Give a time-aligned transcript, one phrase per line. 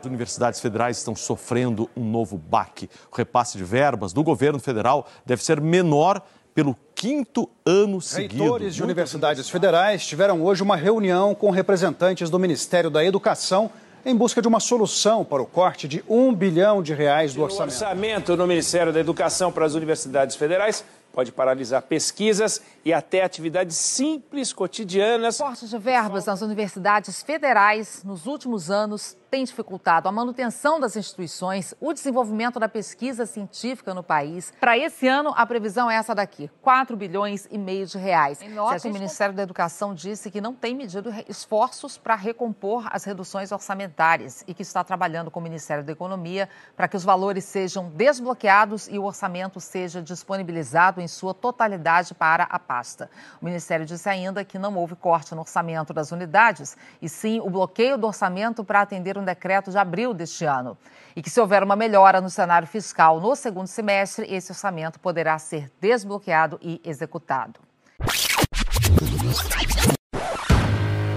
[0.00, 2.88] As universidades federais estão sofrendo um novo baque.
[3.10, 6.22] O repasse de verbas do governo federal deve ser menor
[6.54, 8.42] pelo quinto ano seguido.
[8.42, 13.70] Reitores de universidades federais tiveram hoje uma reunião com representantes do Ministério da Educação
[14.04, 17.72] em busca de uma solução para o corte de um bilhão de reais do orçamento.
[17.72, 23.24] O orçamento no Ministério da Educação para as universidades federais pode paralisar pesquisas e até
[23.24, 25.38] atividades simples, cotidianas.
[25.38, 31.74] Cortes de verbas nas universidades federais nos últimos anos tem dificultado a manutenção das instituições,
[31.80, 34.52] o desenvolvimento da pesquisa científica no país.
[34.58, 38.40] Para esse ano, a previsão é essa daqui: 4 bilhões e meio de reais.
[38.88, 44.42] O Ministério da Educação disse que não tem medido esforços para recompor as reduções orçamentárias
[44.46, 48.88] e que está trabalhando com o Ministério da Economia para que os valores sejam desbloqueados
[48.88, 53.10] e o orçamento seja disponibilizado em sua totalidade para a pasta.
[53.42, 57.50] O Ministério disse ainda que não houve corte no orçamento das unidades, e sim o
[57.50, 60.78] bloqueio do orçamento para atender um decreto de abril deste ano.
[61.14, 65.38] E que, se houver uma melhora no cenário fiscal no segundo semestre, esse orçamento poderá
[65.38, 67.60] ser desbloqueado e executado.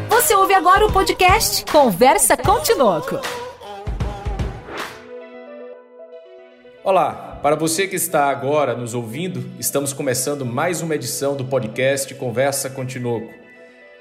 [0.10, 3.20] Você ouve agora o podcast Conversa com Tinoco.
[6.84, 12.14] Olá, para você que está agora nos ouvindo, estamos começando mais uma edição do podcast
[12.16, 13.32] Conversa com Tinoco.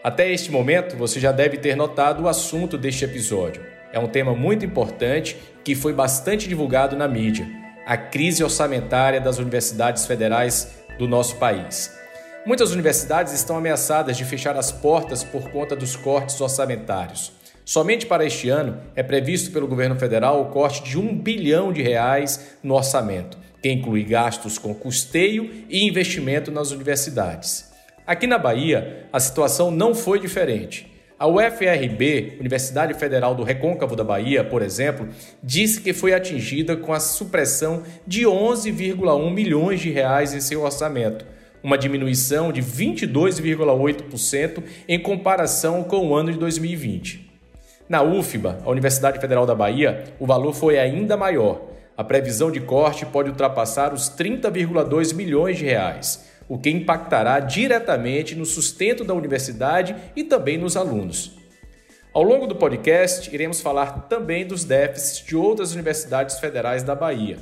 [0.02, 3.69] Até este momento, você já deve ter notado o assunto deste episódio.
[3.92, 7.48] É um tema muito importante que foi bastante divulgado na mídia:
[7.84, 11.92] a crise orçamentária das universidades federais do nosso país.
[12.46, 17.32] Muitas universidades estão ameaçadas de fechar as portas por conta dos cortes orçamentários.
[17.64, 21.82] Somente para este ano é previsto pelo governo federal o corte de um bilhão de
[21.82, 27.70] reais no orçamento, que inclui gastos com custeio e investimento nas universidades.
[28.06, 30.89] Aqui na Bahia, a situação não foi diferente.
[31.20, 35.06] A UFRB, Universidade Federal do Recôncavo da Bahia, por exemplo,
[35.42, 41.26] disse que foi atingida com a supressão de 11,1 milhões de reais em seu orçamento,
[41.62, 47.30] uma diminuição de 22,8% em comparação com o ano de 2020.
[47.86, 51.68] Na UFBA, a Universidade Federal da Bahia, o valor foi ainda maior.
[51.98, 58.34] A previsão de corte pode ultrapassar os 30,2 milhões de reais o que impactará diretamente
[58.34, 61.38] no sustento da universidade e também nos alunos.
[62.12, 67.38] Ao longo do podcast, iremos falar também dos déficits de outras universidades federais da Bahia.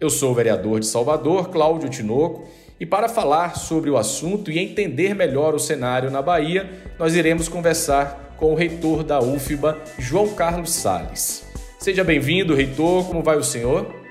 [0.00, 2.48] Eu sou o vereador de Salvador, Cláudio Tinoco,
[2.80, 7.50] e para falar sobre o assunto e entender melhor o cenário na Bahia, nós iremos
[7.50, 11.44] conversar com o reitor da UFBA, João Carlos Sales.
[11.78, 14.05] Seja bem-vindo, reitor, como vai o senhor?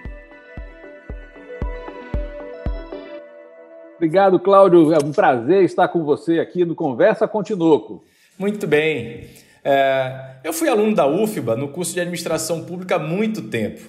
[4.05, 4.93] Obrigado, Cláudio.
[4.93, 8.03] É um prazer estar com você aqui no Conversa com.
[8.37, 9.23] Muito bem.
[9.63, 13.81] É, eu fui aluno da UFBA no curso de Administração Pública há muito tempo.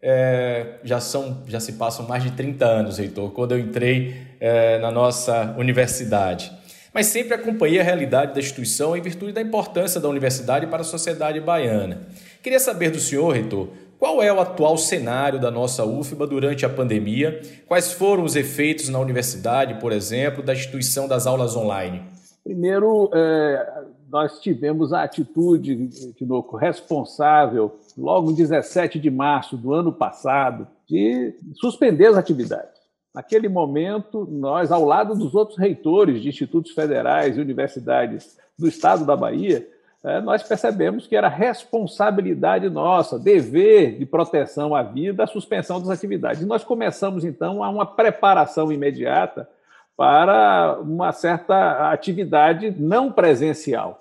[0.00, 4.78] É, já, são, já se passam mais de 30 anos, Heitor, quando eu entrei é,
[4.78, 6.50] na nossa universidade.
[6.94, 10.84] Mas sempre acompanhei a realidade da instituição em virtude da importância da universidade para a
[10.84, 12.08] sociedade baiana.
[12.42, 13.68] Queria saber do senhor, Heitor,
[13.98, 17.40] qual é o atual cenário da nossa UFBA durante a pandemia?
[17.66, 22.02] Quais foram os efeitos na universidade, por exemplo, da instituição das aulas online?
[22.44, 29.92] Primeiro, é, nós tivemos a atitude, Tinoco, responsável, logo em 17 de março do ano
[29.92, 32.78] passado, de suspender as atividades.
[33.12, 39.04] Naquele momento, nós, ao lado dos outros reitores de institutos federais e universidades do estado
[39.04, 39.66] da Bahia,
[40.04, 45.90] é, nós percebemos que era responsabilidade nossa, dever de proteção à vida, a suspensão das
[45.90, 46.40] atividades.
[46.40, 49.48] E nós começamos, então, a uma preparação imediata
[49.96, 54.00] para uma certa atividade não presencial.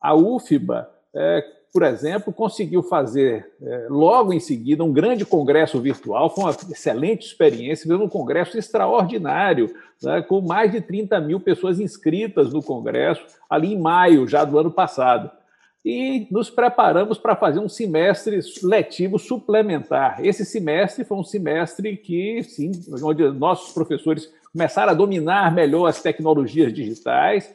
[0.00, 1.44] A UFBA, é,
[1.76, 7.26] por exemplo, conseguiu fazer é, logo em seguida um grande congresso virtual, foi uma excelente
[7.26, 13.74] experiência, um congresso extraordinário, né, com mais de 30 mil pessoas inscritas no congresso, ali
[13.74, 15.30] em maio já do ano passado
[15.84, 20.24] e nos preparamos para fazer um semestre letivo suplementar.
[20.24, 22.72] Esse semestre foi um semestre que, sim,
[23.02, 27.54] onde nossos professores começaram a dominar melhor as tecnologias digitais,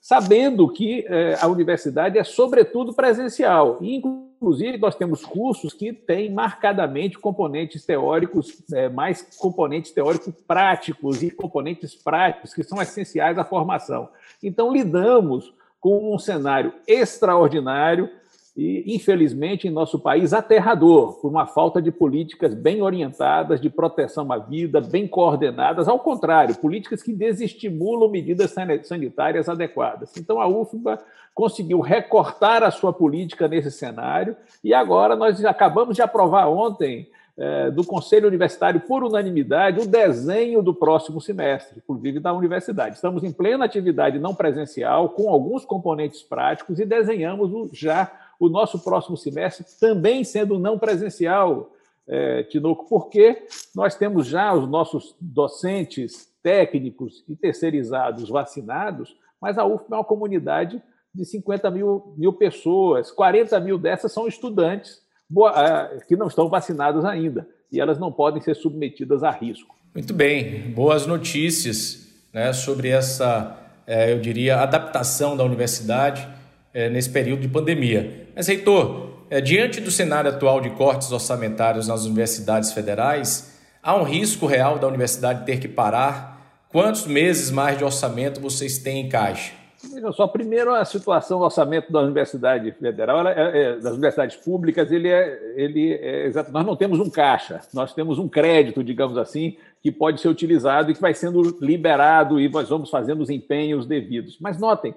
[0.00, 3.78] sabendo que eh, a universidade é sobretudo presencial.
[3.80, 11.30] Inclusive, nós temos cursos que têm marcadamente componentes teóricos, eh, mais componentes teóricos práticos e
[11.30, 14.08] componentes práticos que são essenciais à formação.
[14.42, 18.10] Então, lidamos com um cenário extraordinário
[18.54, 24.30] e, infelizmente, em nosso país, aterrador, por uma falta de políticas bem orientadas, de proteção
[24.30, 30.14] à vida, bem coordenadas, ao contrário, políticas que desestimulam medidas sanitárias adequadas.
[30.18, 31.02] Então, a UFBA
[31.34, 37.08] conseguiu recortar a sua política nesse cenário, e agora nós acabamos de aprovar ontem
[37.38, 42.96] é, do Conselho Universitário, por unanimidade, o desenho do próximo semestre, inclusive da universidade.
[42.96, 48.12] Estamos em plena atividade não presencial, com alguns componentes práticos, e desenhamos já
[48.46, 51.72] o nosso próximo semestre, também sendo não presencial,
[52.08, 59.64] é, Tinoco, porque nós temos já os nossos docentes técnicos e terceirizados vacinados, mas a
[59.64, 60.82] UFM é uma comunidade
[61.14, 65.00] de 50 mil, mil pessoas, 40 mil dessas são estudantes
[65.30, 69.76] boa, que não estão vacinadas ainda e elas não podem ser submetidas a risco.
[69.94, 73.56] Muito bem, boas notícias né, sobre essa,
[73.86, 76.41] é, eu diria, adaptação da universidade
[76.74, 78.28] é, nesse período de pandemia.
[78.34, 84.02] Mas, reitor, é, diante do cenário atual de cortes orçamentários nas universidades federais, há um
[84.02, 86.32] risco real da universidade ter que parar?
[86.68, 89.52] Quantos meses mais de orçamento vocês têm em caixa?
[89.90, 94.36] Veja só, primeiro a situação do orçamento da Universidade Federal, ela, é, é, das universidades
[94.36, 96.52] públicas, ele é, ele é exato.
[96.52, 100.90] Nós não temos um caixa, nós temos um crédito, digamos assim, que pode ser utilizado
[100.90, 104.38] e que vai sendo liberado e nós vamos fazendo os empenhos devidos.
[104.40, 104.94] Mas notem,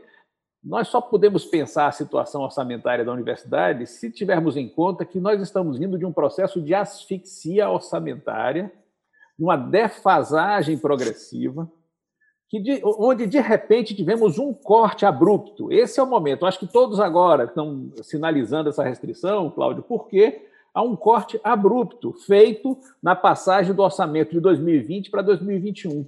[0.65, 5.39] nós só podemos pensar a situação orçamentária da universidade se tivermos em conta que nós
[5.39, 8.71] estamos vindo de um processo de asfixia orçamentária,
[9.37, 11.71] uma defasagem progressiva
[12.49, 15.71] que de, onde de repente tivemos um corte abrupto.
[15.71, 16.45] Esse é o momento.
[16.45, 22.77] Acho que todos agora estão sinalizando essa restrição, Cláudio, porque há um corte abrupto feito
[23.01, 26.07] na passagem do orçamento de 2020 para 2021.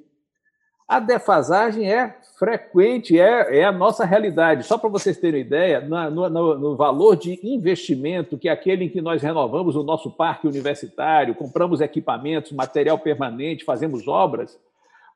[0.87, 4.63] A defasagem é frequente, é, é a nossa realidade.
[4.63, 9.01] Só para vocês terem ideia, no, no, valor de investimento, que é aquele em que
[9.01, 14.57] nós renovamos o nosso parque universitário, compramos equipamentos, material permanente, fazemos obras,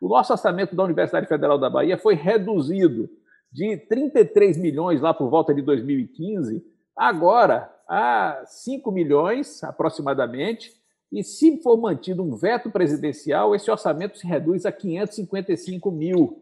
[0.02, 3.08] o nosso orçamento da Universidade Federal da Bahia foi reduzido
[3.52, 6.66] de 33 milhões lá por volta de 2015,
[6.98, 10.74] agora a 5 milhões aproximadamente,
[11.12, 16.42] e se for mantido um veto presidencial, esse orçamento se reduz a 555 mil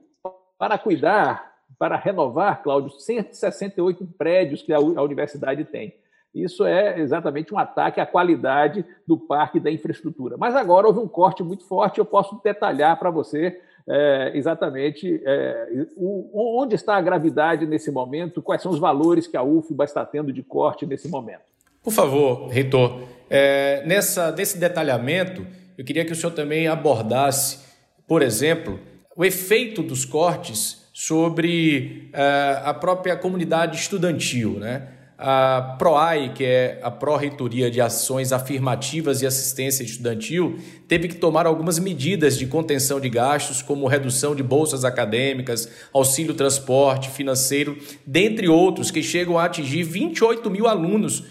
[0.57, 5.95] para cuidar, para renovar, Cláudio, 168 prédios que a universidade tem.
[6.33, 10.37] Isso é exatamente um ataque à qualidade do parque e da infraestrutura.
[10.37, 15.87] Mas agora houve um corte muito forte, eu posso detalhar para você é, exatamente é,
[15.97, 20.05] o, onde está a gravidade nesse momento, quais são os valores que a UFBA está
[20.05, 21.49] tendo de corte nesse momento.
[21.83, 25.45] Por favor, reitor, é, nessa, nesse detalhamento,
[25.77, 27.59] eu queria que o senhor também abordasse,
[28.07, 28.79] por exemplo,
[29.15, 34.89] o efeito dos cortes sobre é, a própria comunidade estudantil, né?
[35.21, 41.45] A PROAI, que é a Pró-Reitoria de Ações Afirmativas e Assistência Estudantil, teve que tomar
[41.45, 48.47] algumas medidas de contenção de gastos, como redução de bolsas acadêmicas, auxílio transporte financeiro, dentre
[48.47, 51.25] outros, que chegam a atingir 28 mil alunos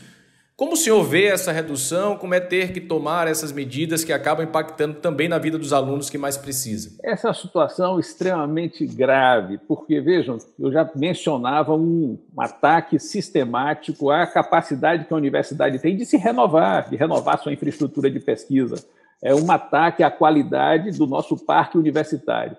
[0.58, 2.16] como o senhor vê essa redução?
[2.16, 6.10] Como é ter que tomar essas medidas que acabam impactando também na vida dos alunos
[6.10, 6.94] que mais precisam?
[7.00, 15.04] Essa é situação extremamente grave, porque, vejam, eu já mencionava um ataque sistemático à capacidade
[15.04, 18.84] que a universidade tem de se renovar, de renovar sua infraestrutura de pesquisa.
[19.22, 22.56] É um ataque à qualidade do nosso parque universitário.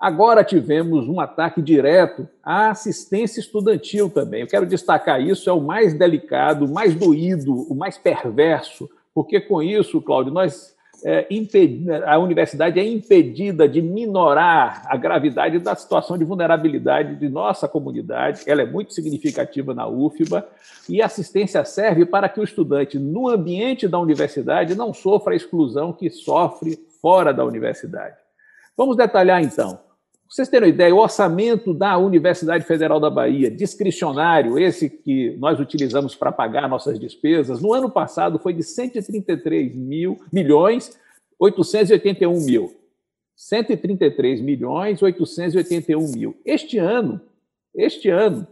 [0.00, 4.40] Agora tivemos um ataque direto à assistência estudantil também.
[4.40, 9.38] Eu quero destacar isso, é o mais delicado, o mais doído, o mais perverso, porque
[9.38, 11.26] com isso, Cláudio, nós é,
[12.06, 18.42] a universidade é impedida de minorar a gravidade da situação de vulnerabilidade de nossa comunidade.
[18.46, 20.48] Ela é muito significativa na UFBA
[20.88, 25.36] e a assistência serve para que o estudante, no ambiente da universidade, não sofra a
[25.36, 28.16] exclusão que sofre fora da universidade.
[28.76, 29.89] Vamos detalhar então
[30.30, 35.58] vocês terem uma ideia, o orçamento da Universidade Federal da Bahia, discricionário, esse que nós
[35.58, 40.96] utilizamos para pagar nossas despesas, no ano passado foi de 133 mil, milhões
[41.36, 42.72] 881 mil.
[43.34, 46.36] 133 milhões 881 mil.
[46.46, 47.20] Este ano,
[47.74, 48.46] este ano,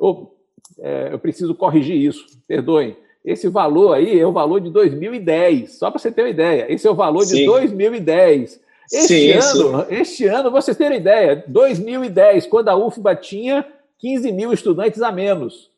[0.00, 0.34] eu,
[0.78, 2.96] é, eu preciso corrigir isso, perdoem.
[3.22, 6.72] Esse valor aí é o valor de 2010, só para você ter uma ideia.
[6.72, 7.36] Esse é o valor Sim.
[7.36, 8.66] de 2010.
[8.90, 9.94] Este, sim, ano, sim.
[9.94, 13.66] este ano, vocês terem ideia, 2010, quando a UFBA tinha
[13.98, 15.70] 15 mil estudantes a menos.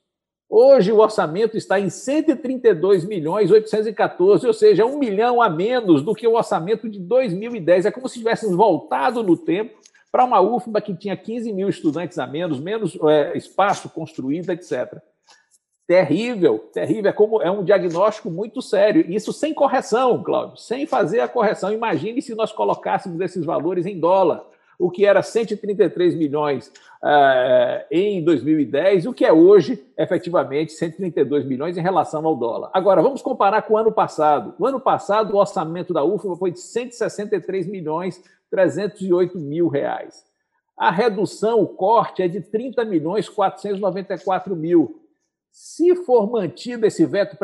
[0.48, 6.14] Hoje o orçamento está em 132 milhões 814, ou seja, um milhão a menos do
[6.14, 7.86] que o orçamento de 2010.
[7.86, 9.78] É como se tivéssemos voltado no tempo
[10.10, 15.00] para uma UFBA que tinha 15 mil estudantes a menos, menos é, espaço construído, etc.
[15.90, 17.10] Terrível, terrível.
[17.10, 19.04] É como é um diagnóstico muito sério.
[19.08, 21.72] Isso sem correção, Cláudio, sem fazer a correção.
[21.72, 24.46] Imagine se nós colocássemos esses valores em dólar
[24.78, 26.68] o que era 133 milhões
[27.02, 32.70] uh, em 2010 e o que é hoje, efetivamente, 132 milhões em relação ao dólar.
[32.72, 34.54] Agora, vamos comparar com o ano passado.
[34.60, 40.24] O ano passado, o orçamento da UFBA foi de 163 milhões 308 mil reais.
[40.78, 45.00] A redução, o corte, é de 30 milhões 494 mil.
[45.50, 47.36] Se for mantido esse veto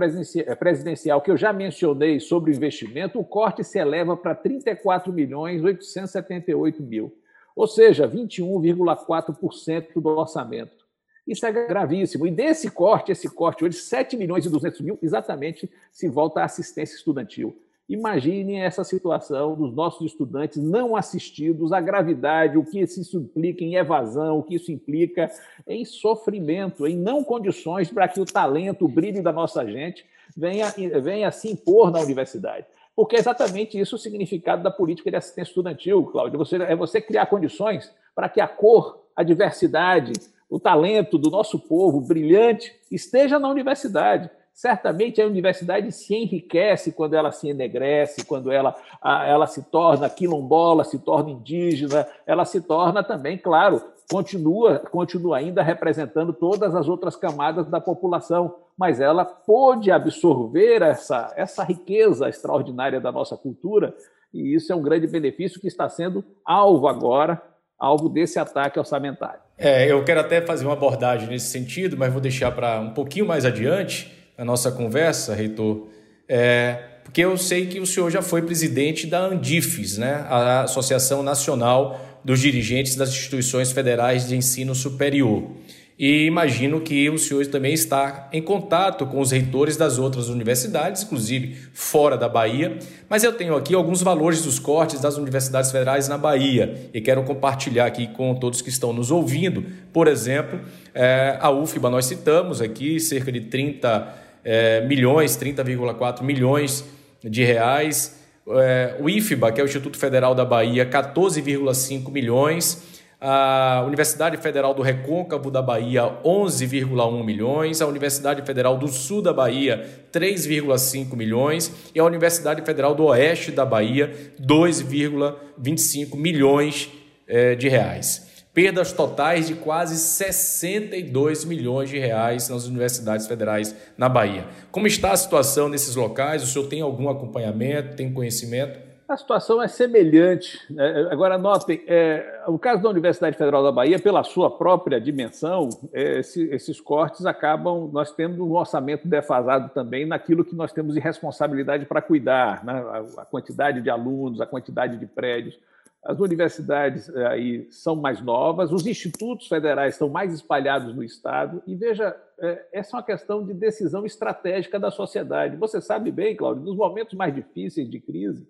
[0.58, 5.62] presidencial que eu já mencionei sobre o investimento, o corte se eleva para 34 milhões
[5.62, 7.12] 878 mil
[7.56, 10.84] ou seja, 21,4% do orçamento.
[11.26, 12.26] Isso é gravíssimo.
[12.26, 16.44] E desse corte, esse corte hoje, 7 milhões e 200 mil, exatamente se volta à
[16.44, 17.58] assistência estudantil.
[17.88, 23.76] Imaginem essa situação dos nossos estudantes não assistidos, a gravidade, o que isso implica em
[23.76, 25.30] evasão, o que isso implica
[25.68, 30.04] em sofrimento, em não condições para que o talento, o brilho da nossa gente
[30.36, 32.66] venha, venha se impor na universidade.
[32.96, 36.38] Porque é exatamente isso o significado da política de assistência estudantil, Cláudio.
[36.38, 40.12] Você, é você criar condições para que a cor, a diversidade,
[40.48, 44.30] o talento do nosso povo brilhante esteja na universidade.
[44.56, 50.82] Certamente a universidade se enriquece quando ela se enegrece, quando ela, ela se torna quilombola,
[50.82, 57.14] se torna indígena, ela se torna também, claro, continua, continua ainda representando todas as outras
[57.14, 63.94] camadas da população mas ela pôde absorver essa, essa riqueza extraordinária da nossa cultura,
[64.32, 67.40] e isso é um grande benefício que está sendo alvo agora,
[67.78, 69.40] alvo desse ataque orçamentário.
[69.56, 73.26] É, eu quero até fazer uma abordagem nesse sentido, mas vou deixar para um pouquinho
[73.26, 75.88] mais adiante a nossa conversa, reitor,
[76.28, 81.22] é, porque eu sei que o senhor já foi presidente da Andifes, né, a Associação
[81.22, 85.50] Nacional dos Dirigentes das Instituições Federais de Ensino Superior.
[85.98, 91.04] E imagino que o senhor também está em contato com os reitores das outras universidades,
[91.04, 92.78] inclusive fora da Bahia.
[93.08, 97.22] Mas eu tenho aqui alguns valores dos cortes das universidades federais na Bahia e quero
[97.22, 99.64] compartilhar aqui com todos que estão nos ouvindo.
[99.90, 100.60] Por exemplo,
[100.92, 106.84] é, a UFBA nós citamos aqui cerca de 30 é, milhões, 30,4 milhões
[107.22, 108.24] de reais.
[108.48, 114.74] É, o IFBA, que é o Instituto Federal da Bahia, 14,5 milhões a Universidade Federal
[114.74, 121.72] do Recôncavo da Bahia, 11,1 milhões, a Universidade Federal do Sul da Bahia, 3,5 milhões
[121.94, 126.90] e a Universidade Federal do Oeste da Bahia, 2,25 milhões
[127.26, 128.25] eh, de reais.
[128.56, 134.46] Perdas totais de quase 62 milhões de reais nas universidades federais na Bahia.
[134.72, 136.42] Como está a situação nesses locais?
[136.42, 138.80] O senhor tem algum acompanhamento, tem conhecimento?
[139.06, 140.58] A situação é semelhante.
[140.70, 141.06] Né?
[141.10, 146.20] Agora, notem, é, o caso da Universidade Federal da Bahia, pela sua própria dimensão, é,
[146.20, 147.90] esse, esses cortes acabam.
[147.92, 152.72] Nós temos um orçamento defasado também naquilo que nós temos de responsabilidade para cuidar, né?
[152.72, 155.58] a, a, quantidade de alunos, a quantidade de prédios.
[156.06, 161.60] As universidades é, aí são mais novas, os institutos federais estão mais espalhados no Estado.
[161.66, 165.56] E veja, é, essa é uma questão de decisão estratégica da sociedade.
[165.56, 168.48] Você sabe bem, Cláudio, nos momentos mais difíceis de crise,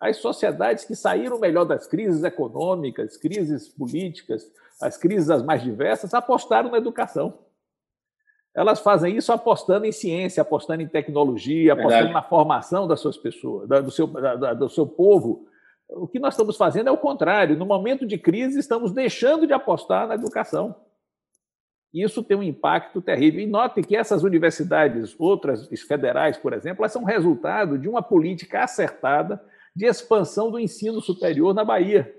[0.00, 4.50] as sociedades que saíram melhor das crises econômicas, crises políticas,
[4.82, 7.38] as crises as mais diversas, apostaram na educação.
[8.52, 12.14] Elas fazem isso apostando em ciência, apostando em tecnologia, apostando Verdade.
[12.14, 15.46] na formação das suas pessoas, do seu, do seu povo.
[15.88, 17.56] O que nós estamos fazendo é o contrário.
[17.56, 20.74] No momento de crise, estamos deixando de apostar na educação.
[21.94, 23.40] Isso tem um impacto terrível.
[23.40, 28.64] E note que essas universidades, outras federais, por exemplo, elas são resultado de uma política
[28.64, 29.42] acertada
[29.74, 32.12] de expansão do ensino superior na Bahia.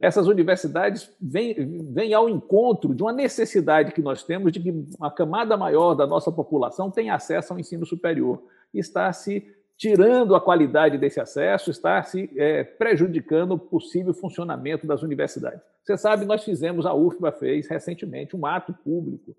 [0.00, 1.54] Essas universidades vêm,
[1.92, 6.06] vêm ao encontro de uma necessidade que nós temos de que uma camada maior da
[6.06, 8.42] nossa população tenha acesso ao ensino superior.
[8.72, 9.46] Está se
[9.80, 15.62] tirando a qualidade desse acesso, está se é, prejudicando o possível funcionamento das universidades.
[15.82, 19.34] Você sabe, nós fizemos, a UFBA fez recentemente um ato público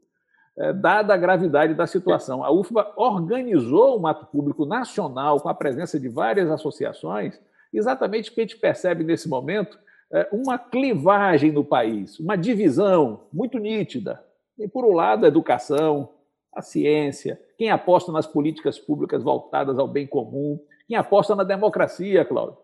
[0.58, 2.44] é, dada a gravidade da situação.
[2.44, 7.40] A UFBA organizou um ato público nacional com a presença de várias associações,
[7.72, 9.78] exatamente porque a gente percebe nesse momento
[10.12, 14.20] é, uma clivagem no país, uma divisão muito nítida.
[14.58, 16.10] E, por um lado, a educação,
[16.52, 22.26] a ciência, quem aposta nas políticas públicas voltadas ao bem comum, quem aposta na democracia,
[22.26, 22.58] Cláudio.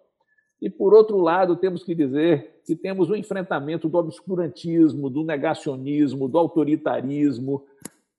[0.60, 6.28] E, por outro lado, temos que dizer que temos o enfrentamento do obscurantismo, do negacionismo,
[6.28, 7.64] do autoritarismo,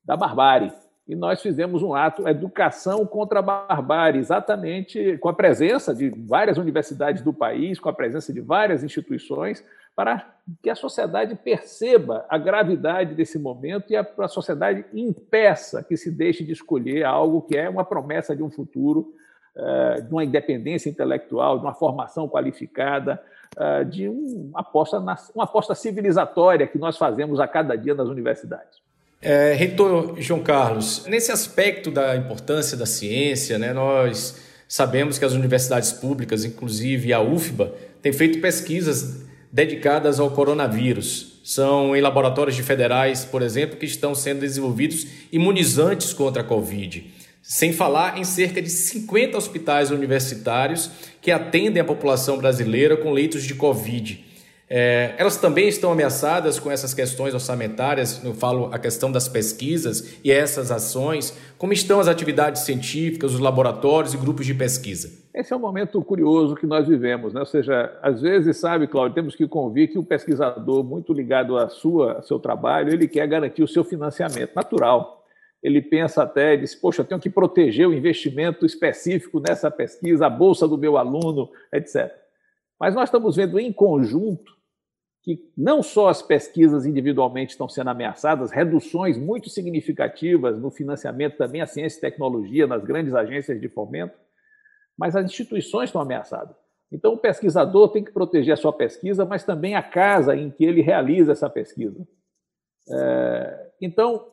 [0.04, 0.72] da barbárie.
[1.08, 6.58] E nós fizemos um ato, Educação contra a Barbárie, exatamente com a presença de várias
[6.58, 9.64] universidades do país, com a presença de várias instituições,
[9.98, 15.96] para que a sociedade perceba a gravidade desse momento e a, a sociedade impeça que
[15.96, 19.12] se deixe de escolher algo que é uma promessa de um futuro,
[19.56, 23.20] uh, de uma independência intelectual, de uma formação qualificada,
[23.56, 24.98] uh, de um, uma, aposta
[25.34, 28.78] uma aposta civilizatória que nós fazemos a cada dia nas universidades.
[29.20, 35.32] É, reitor João Carlos, nesse aspecto da importância da ciência, né, nós sabemos que as
[35.32, 41.40] universidades públicas, inclusive a UFBA, têm feito pesquisas dedicadas ao coronavírus.
[41.42, 47.06] São em laboratórios de federais, por exemplo, que estão sendo desenvolvidos imunizantes contra a Covid.
[47.42, 50.90] Sem falar em cerca de 50 hospitais universitários
[51.22, 54.27] que atendem a população brasileira com leitos de Covid.
[54.70, 60.20] É, elas também estão ameaçadas com essas questões orçamentárias, eu falo a questão das pesquisas
[60.22, 65.26] e essas ações, como estão as atividades científicas, os laboratórios e grupos de pesquisa?
[65.34, 67.40] Esse é um momento curioso que nós vivemos, né?
[67.40, 71.68] ou seja, às vezes, sabe, Cláudio, temos que convir que o pesquisador, muito ligado à
[71.70, 75.24] sua, ao seu trabalho, ele quer garantir o seu financiamento natural.
[75.62, 80.30] Ele pensa até, diz, poxa, eu tenho que proteger o investimento específico nessa pesquisa, a
[80.30, 82.12] bolsa do meu aluno, etc.
[82.78, 84.57] Mas nós estamos vendo em conjunto
[85.22, 91.60] que não só as pesquisas individualmente estão sendo ameaçadas, reduções muito significativas no financiamento também
[91.60, 94.16] à ciência e tecnologia nas grandes agências de fomento,
[94.96, 96.56] mas as instituições estão ameaçadas.
[96.90, 100.64] Então, o pesquisador tem que proteger a sua pesquisa, mas também a casa em que
[100.64, 102.06] ele realiza essa pesquisa.
[102.90, 104.32] É, então,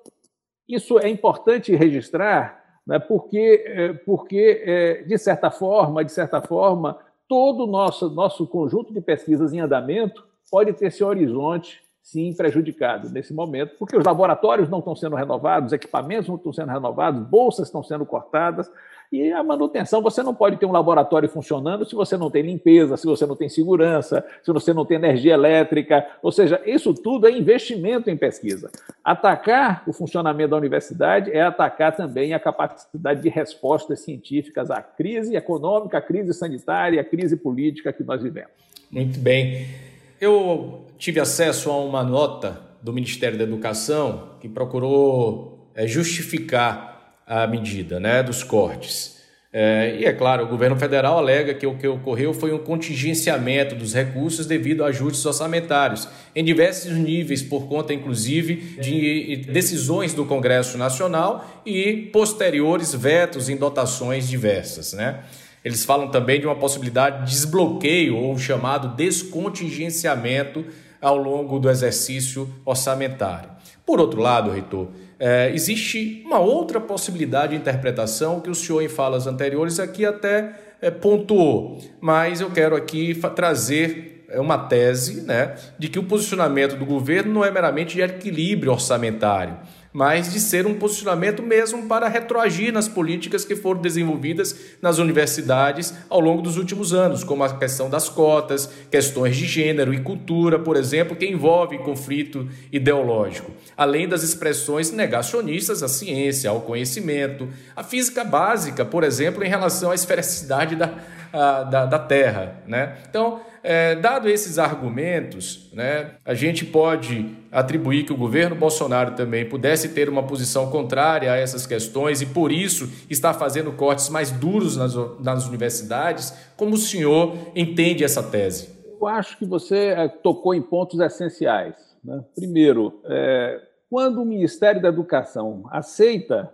[0.67, 6.97] isso é importante registrar, né, porque, é, porque é, de certa forma, de certa forma,
[7.27, 13.09] todo o nosso, nosso conjunto de pesquisas em andamento pode ter seu horizonte, sim, prejudicado
[13.09, 17.67] nesse momento, porque os laboratórios não estão sendo renovados, equipamentos não estão sendo renovados, bolsas
[17.67, 18.69] estão sendo cortadas,
[19.11, 22.97] e a manutenção, você não pode ter um laboratório funcionando se você não tem limpeza,
[22.97, 26.05] se você não tem segurança, se você não tem energia elétrica.
[26.21, 28.69] Ou seja, isso tudo é investimento em pesquisa.
[29.03, 35.35] Atacar o funcionamento da universidade é atacar também a capacidade de respostas científicas à crise
[35.35, 38.51] econômica, à crise sanitária, à crise política que nós vivemos.
[38.91, 39.94] Muito bem.
[40.19, 47.45] Eu tive acesso a uma nota do Ministério da Educação que procurou é, justificar a
[47.47, 49.15] medida né, dos cortes.
[49.51, 53.73] É, e é claro, o governo federal alega que o que ocorreu foi um contingenciamento
[53.73, 60.25] dos recursos devido a ajustes orçamentários em diversos níveis, por conta, inclusive, de decisões do
[60.25, 64.91] Congresso Nacional e posteriores vetos em dotações diversas.
[64.91, 65.23] Né?
[65.65, 70.63] Eles falam também de uma possibilidade de desbloqueio ou chamado descontingenciamento
[71.01, 73.49] ao longo do exercício orçamentário.
[73.83, 78.87] Por outro lado, reitor, é, existe uma outra possibilidade de interpretação que o senhor, em
[78.87, 85.55] falas anteriores, aqui até é, pontuou, mas eu quero aqui trazer é, uma tese né,
[85.79, 89.57] de que o posicionamento do governo não é meramente de equilíbrio orçamentário,
[89.95, 95.93] mas de ser um posicionamento mesmo para retroagir nas políticas que foram desenvolvidas nas universidades
[96.09, 100.59] ao longo dos últimos anos, como a questão das cotas, questões de gênero e cultura,
[100.59, 107.81] por exemplo, que envolve conflito ideológico, além das expressões negacionistas à ciência, ao conhecimento, à
[107.81, 110.93] física básica, por exemplo, em relação à esfericidade da,
[111.31, 112.61] a, da, da Terra.
[112.67, 112.97] Né?
[113.09, 119.49] Então, é, dado esses argumentos, né, a gente pode atribuir que o governo Bolsonaro também
[119.49, 124.29] pudesse ter uma posição contrária a essas questões e, por isso, está fazendo cortes mais
[124.29, 126.31] duros nas, nas universidades.
[126.55, 128.69] Como o senhor entende essa tese?
[129.01, 131.75] Eu acho que você é, tocou em pontos essenciais.
[132.03, 132.23] Né?
[132.35, 136.53] Primeiro, é, quando o Ministério da Educação aceita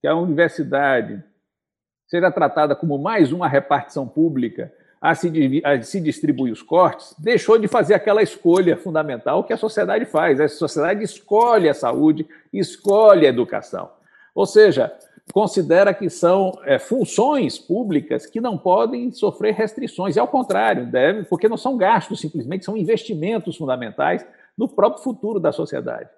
[0.00, 1.20] que a universidade
[2.06, 4.72] seja tratada como mais uma repartição pública
[5.04, 9.56] a se, a se distribuir os cortes, deixou de fazer aquela escolha fundamental que a
[9.58, 10.40] sociedade faz.
[10.40, 13.90] A sociedade escolhe a saúde, escolhe a educação.
[14.34, 14.90] Ou seja,
[15.30, 20.16] considera que são é, funções públicas que não podem sofrer restrições.
[20.16, 25.38] E ao contrário, deve, porque não são gastos, simplesmente são investimentos fundamentais no próprio futuro
[25.38, 26.08] da sociedade.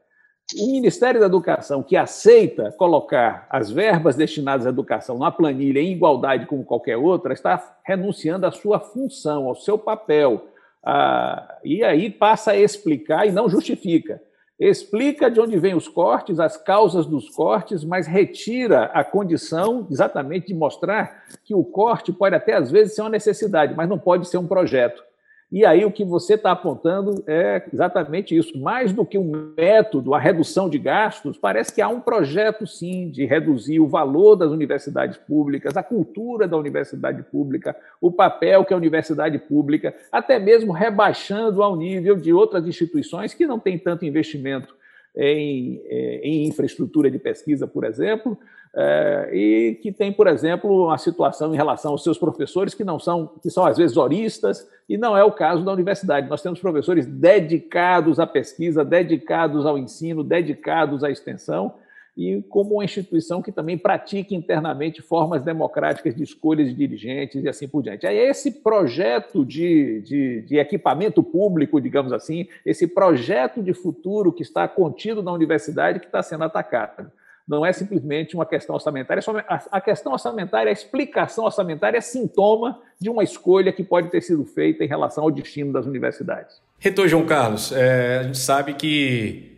[0.55, 5.91] O Ministério da Educação, que aceita colocar as verbas destinadas à educação na planilha em
[5.91, 10.47] igualdade com qualquer outra, está renunciando à sua função, ao seu papel.
[10.85, 14.23] Ah, e aí passa a explicar e não justifica.
[14.59, 20.47] Explica de onde vêm os cortes, as causas dos cortes, mas retira a condição exatamente
[20.47, 24.29] de mostrar que o corte pode até às vezes ser uma necessidade, mas não pode
[24.29, 25.03] ser um projeto.
[25.51, 28.59] E aí o que você está apontando é exatamente isso.
[28.59, 33.09] Mais do que um método, a redução de gastos, parece que há um projeto, sim,
[33.09, 38.75] de reduzir o valor das universidades públicas, a cultura da universidade pública, o papel que
[38.75, 44.05] a universidade pública, até mesmo rebaixando ao nível de outras instituições que não têm tanto
[44.05, 44.75] investimento
[45.17, 48.39] em, eh, em infraestrutura de pesquisa, por exemplo,
[48.79, 52.99] é, e que tem, por exemplo, uma situação em relação aos seus professores que não
[52.99, 56.29] são, que são às vezes horistas, e não é o caso da universidade.
[56.29, 61.73] Nós temos professores dedicados à pesquisa, dedicados ao ensino, dedicados à extensão,
[62.17, 67.49] e como uma instituição que também pratica internamente formas democráticas de escolha de dirigentes e
[67.49, 68.07] assim por diante.
[68.07, 74.43] É esse projeto de, de, de equipamento público, digamos assim, esse projeto de futuro que
[74.43, 77.11] está contido na universidade que está sendo atacado
[77.47, 79.23] não é simplesmente uma questão orçamentária.
[79.71, 84.45] A questão orçamentária, a explicação orçamentária é sintoma de uma escolha que pode ter sido
[84.45, 86.61] feita em relação ao destino das universidades.
[86.79, 89.56] Reitor João Carlos, é, a gente sabe que,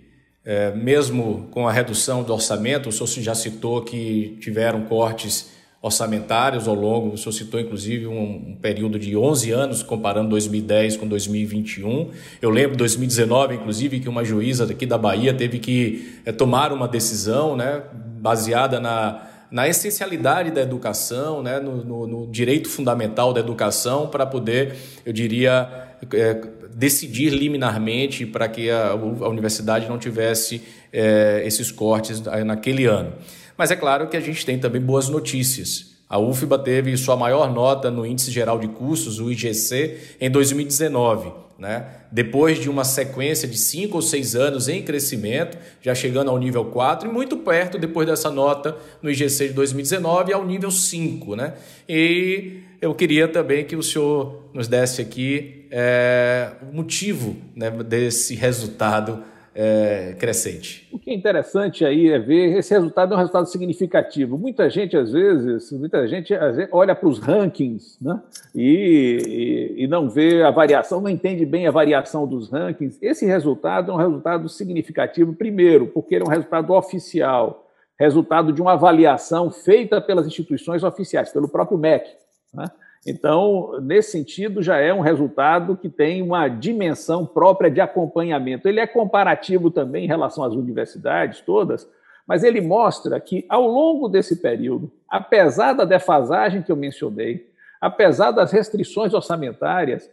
[0.49, 5.51] é, mesmo com a redução do orçamento, o senhor já citou que tiveram cortes
[5.83, 10.97] orçamentários ao longo, o senhor citou inclusive um, um, período de 11 anos, comparando 2010
[10.97, 12.13] com 2021.
[12.41, 16.73] Eu lembro de 2019, inclusive, que uma juíza daqui da Bahia teve que é, tomar
[16.73, 17.83] uma decisão né,
[18.19, 24.25] baseada na, na essencialidade da educação, né, no, no, no direito fundamental da educação, para
[24.25, 26.41] poder, eu diria, é,
[26.75, 33.13] decidir liminarmente para que a, a, universidade não tivesse é, esses cortes naquele ano.
[33.57, 35.99] Mas é claro que a gente tem também boas notícias.
[36.09, 41.31] A UFBA teve sua maior nota no Índice Geral de Custos, o IGC, em 2019.
[41.59, 41.87] Né?
[42.13, 46.67] Depois de uma sequência de cinco ou seis anos em crescimento, já chegando ao nível
[46.67, 51.35] 4 e muito perto, depois dessa nota no IGC de 2019, ao nível 5.
[51.35, 51.55] Né?
[51.89, 58.35] E eu queria também que o senhor nos desse aqui é, o motivo né, desse
[58.35, 59.23] resultado
[59.61, 60.89] é, crescente.
[60.93, 64.39] O que é interessante aí é ver esse resultado é um resultado significativo.
[64.39, 66.33] Muita gente, às vezes, muita gente
[66.71, 68.23] olha para os rankings né,
[68.55, 72.99] e, e, e, não vê a variação, não entende bem a variação dos rankings.
[73.03, 78.63] Esse resultado é um resultado significativo, primeiro, porque ele é um resultado oficial, resultado de
[78.63, 82.09] uma avaliação feita pelas instituições oficiais, pelo próprio MEC.
[82.55, 82.65] Né?
[83.07, 88.69] Então, nesse sentido, já é um resultado que tem uma dimensão própria de acompanhamento.
[88.69, 91.89] Ele é comparativo também em relação às universidades todas,
[92.27, 98.33] mas ele mostra que, ao longo desse período, apesar da defasagem que eu mencionei, apesar
[98.33, 100.11] das restrições orçamentárias,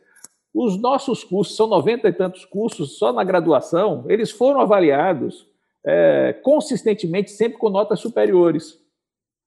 [0.53, 5.45] os nossos cursos, são 90 e tantos cursos só na graduação, eles foram avaliados
[5.83, 8.79] é, consistentemente, sempre com notas superiores.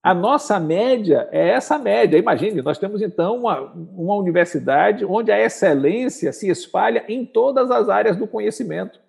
[0.03, 2.17] A nossa média é essa média.
[2.17, 7.89] Imagine, nós temos então uma, uma universidade onde a excelência se espalha em todas as
[7.89, 9.01] áreas do conhecimento.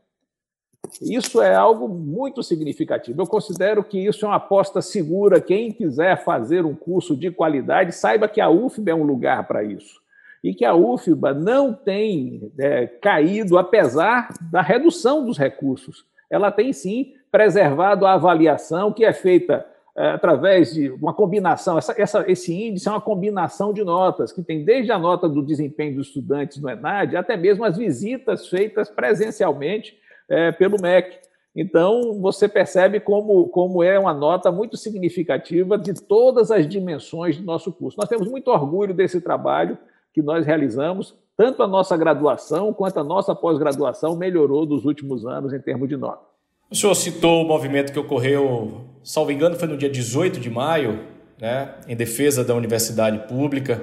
[1.01, 3.21] Isso é algo muito significativo.
[3.21, 5.39] Eu considero que isso é uma aposta segura.
[5.39, 9.63] Quem quiser fazer um curso de qualidade, saiba que a UFBA é um lugar para
[9.63, 10.01] isso.
[10.43, 16.05] E que a UFBA não tem é, caído, apesar da redução dos recursos.
[16.29, 19.65] Ela tem sim preservado a avaliação que é feita
[20.07, 24.63] através de uma combinação, essa, essa, esse índice é uma combinação de notas, que tem
[24.63, 29.97] desde a nota do desempenho dos estudantes no ENAD, até mesmo as visitas feitas presencialmente
[30.29, 31.17] é, pelo MEC.
[31.53, 37.43] Então, você percebe como, como é uma nota muito significativa de todas as dimensões do
[37.43, 37.97] nosso curso.
[37.99, 39.77] Nós temos muito orgulho desse trabalho
[40.13, 45.51] que nós realizamos, tanto a nossa graduação quanto a nossa pós-graduação melhorou dos últimos anos
[45.51, 46.28] em termos de nota.
[46.71, 50.99] O senhor citou o movimento que ocorreu, salvo engano, foi no dia 18 de maio,
[51.41, 53.81] né, em defesa da universidade pública,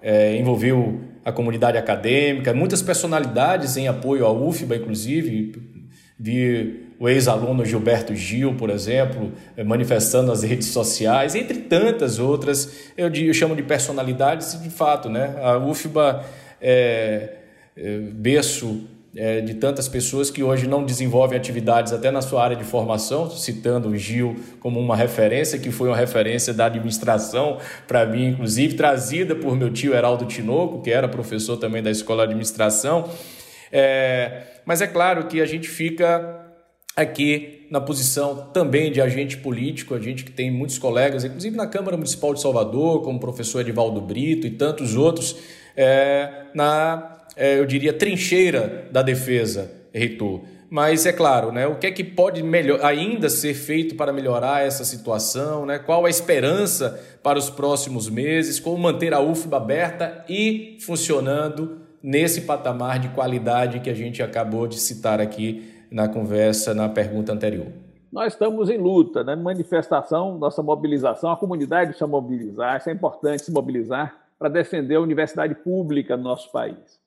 [0.00, 5.52] é, envolveu a comunidade acadêmica, muitas personalidades em apoio à UFBA, inclusive.
[6.16, 12.92] Vi o ex-aluno Gilberto Gil, por exemplo, é, manifestando nas redes sociais, entre tantas outras,
[12.96, 15.34] eu, eu chamo de personalidades, de fato, né?
[15.42, 16.24] A UFBA
[16.60, 17.36] é,
[17.76, 22.56] é berço é, de tantas pessoas que hoje não desenvolvem atividades até na sua área
[22.56, 28.04] de formação, citando o Gil como uma referência, que foi uma referência da administração para
[28.06, 32.30] mim, inclusive, trazida por meu tio Heraldo Tinoco, que era professor também da Escola de
[32.32, 33.08] Administração.
[33.72, 36.46] É, mas é claro que a gente fica
[36.96, 41.66] aqui na posição também de agente político, a gente que tem muitos colegas, inclusive na
[41.66, 45.36] Câmara Municipal de Salvador, como o professor Edivaldo Brito e tantos outros,
[45.76, 50.42] é, na eu diria, trincheira da defesa, reitor.
[50.70, 54.66] Mas é claro, né, o que é que pode melhor, ainda ser feito para melhorar
[54.66, 55.64] essa situação?
[55.64, 55.78] Né?
[55.78, 58.60] Qual a esperança para os próximos meses?
[58.60, 64.66] Como manter a UFBA aberta e funcionando nesse patamar de qualidade que a gente acabou
[64.66, 67.68] de citar aqui na conversa, na pergunta anterior?
[68.12, 69.34] Nós estamos em luta, né?
[69.34, 75.00] manifestação, nossa mobilização, a comunidade precisa mobilizar, isso é importante se mobilizar para defender a
[75.00, 76.98] universidade pública no nosso país.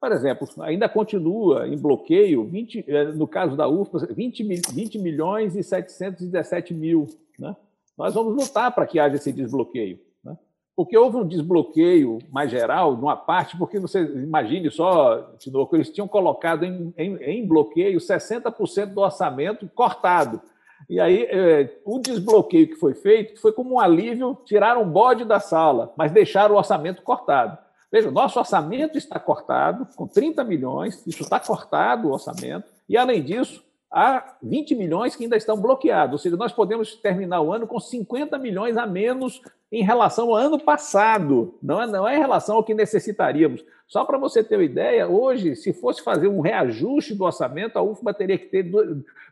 [0.00, 5.56] Por exemplo, ainda continua em bloqueio, 20, eh, no caso da UFPA, 20, 20 milhões
[5.56, 7.06] e 717 mil.
[7.38, 7.56] Né?
[7.96, 9.98] Nós vamos lutar para que haja esse desbloqueio.
[10.22, 10.36] Né?
[10.76, 15.90] Porque houve um desbloqueio mais geral, de uma parte, porque você imagine só, Tinoco, eles
[15.90, 20.42] tinham colocado em, em, em bloqueio 60% do orçamento cortado.
[20.90, 25.24] E aí, é, o desbloqueio que foi feito foi como um alívio, tiraram o bode
[25.24, 27.58] da sala, mas deixaram o orçamento cortado.
[27.90, 33.22] Veja, nosso orçamento está cortado, com 30 milhões, isso está cortado o orçamento, e além
[33.22, 37.66] disso, há 20 milhões que ainda estão bloqueados, ou seja, nós podemos terminar o ano
[37.66, 42.20] com 50 milhões a menos em relação ao ano passado, não é, não é em
[42.20, 43.64] relação ao que necessitaríamos.
[43.88, 47.82] Só para você ter uma ideia, hoje, se fosse fazer um reajuste do orçamento, a
[47.82, 48.70] UFBA teria que ter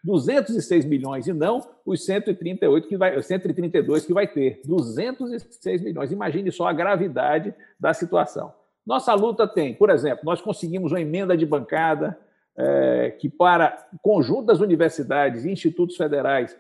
[0.03, 4.61] 206 milhões e não os 138 que vai, 132 que vai ter.
[4.65, 6.13] 206 milhões.
[6.13, 8.53] Imagine só a gravidade da situação.
[8.87, 12.19] Nossa luta tem, por exemplo, nós conseguimos uma emenda de bancada
[12.57, 16.57] é, que para conjunto das universidades e institutos federais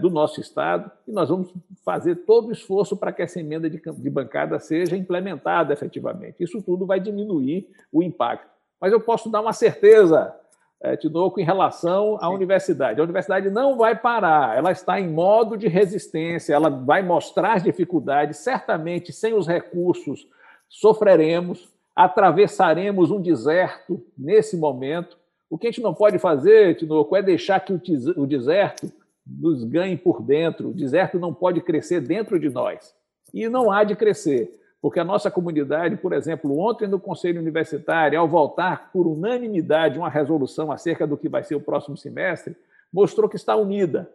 [0.00, 1.52] do nosso Estado, e nós vamos
[1.84, 6.36] fazer todo o esforço para que essa emenda de, de bancada seja implementada efetivamente.
[6.38, 8.48] Isso tudo vai diminuir o impacto.
[8.80, 10.32] Mas eu posso dar uma certeza,
[10.80, 13.00] é, Tinoco, em relação à universidade.
[13.00, 17.62] A universidade não vai parar, ela está em modo de resistência, ela vai mostrar as
[17.62, 20.28] dificuldades, certamente sem os recursos
[20.68, 25.16] sofreremos, atravessaremos um deserto nesse momento.
[25.48, 28.92] O que a gente não pode fazer, Tinoco, é deixar que o deserto
[29.26, 30.68] nos ganhe por dentro.
[30.70, 32.94] O deserto não pode crescer dentro de nós.
[33.32, 38.18] E não há de crescer, porque a nossa comunidade, por exemplo, ontem no Conselho Universitário,
[38.18, 42.54] ao voltar por unanimidade uma resolução acerca do que vai ser o próximo semestre,
[42.92, 44.08] mostrou que está unida.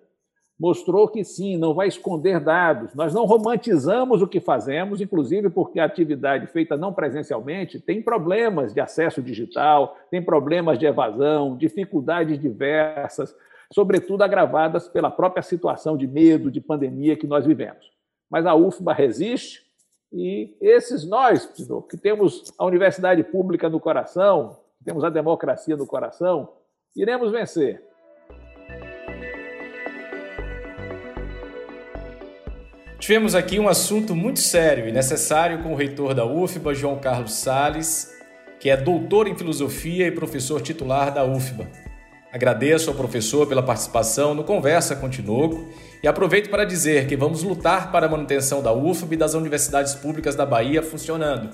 [0.60, 2.94] Mostrou que sim, não vai esconder dados.
[2.94, 8.74] Nós não romantizamos o que fazemos, inclusive porque a atividade feita não presencialmente tem problemas
[8.74, 13.34] de acesso digital, tem problemas de evasão, dificuldades diversas
[13.72, 17.92] sobretudo agravadas pela própria situação de medo, de pandemia que nós vivemos.
[18.30, 19.70] Mas a UFBA resiste
[20.12, 21.48] e esses nós,
[21.90, 26.50] que temos a universidade pública no coração, temos a democracia no coração,
[26.96, 27.84] iremos vencer.
[32.98, 37.34] Tivemos aqui um assunto muito sério e necessário com o reitor da UFBA, João Carlos
[37.34, 38.12] Sales,
[38.60, 41.89] que é doutor em filosofia e professor titular da UFBA.
[42.32, 45.68] Agradeço ao professor pela participação no Conversa com Tinoco
[46.04, 49.96] e aproveito para dizer que vamos lutar para a manutenção da UFB e das universidades
[49.96, 51.50] públicas da Bahia funcionando.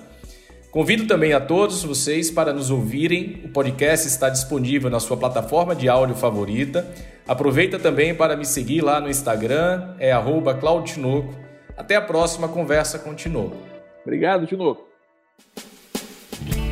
[0.72, 3.42] Convido também a todos vocês para nos ouvirem.
[3.46, 6.86] O podcast está disponível na sua plataforma de áudio favorita.
[7.26, 10.12] Aproveita também para me seguir lá no Instagram, é
[10.60, 11.34] @claudtinoco.
[11.78, 13.56] Até a próxima conversa com Tinoco.
[14.04, 14.84] Obrigado, Tinoco.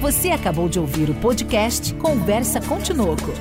[0.01, 3.31] Você acabou de ouvir o podcast Conversa com Tinoco.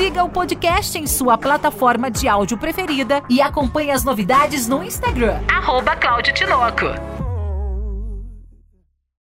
[0.00, 5.38] Siga o podcast em sua plataforma de áudio preferida e acompanhe as novidades no Instagram.
[5.46, 5.90] Arroba.